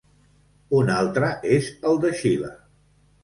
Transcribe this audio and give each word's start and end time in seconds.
Un 0.77 0.87
altre 0.93 1.29
és 1.57 1.69
el 1.91 2.01
de 2.07 2.13
Xile. 2.21 2.49